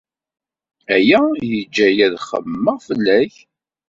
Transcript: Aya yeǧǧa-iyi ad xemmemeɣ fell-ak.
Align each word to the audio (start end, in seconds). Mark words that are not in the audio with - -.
Aya 0.95 1.19
yeǧǧa-iyi 1.51 2.03
ad 2.07 2.15
xemmemeɣ 2.27 2.77
fell-ak. 2.87 3.33